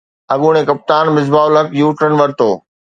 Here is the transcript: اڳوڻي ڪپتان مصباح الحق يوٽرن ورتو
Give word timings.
اڳوڻي 0.33 0.61
ڪپتان 0.69 1.05
مصباح 1.15 1.45
الحق 1.47 1.69
يوٽرن 1.81 2.13
ورتو 2.19 2.49